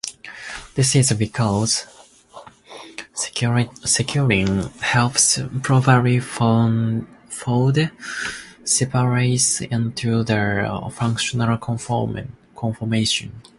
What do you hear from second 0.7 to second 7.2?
This is because securin helps properly fold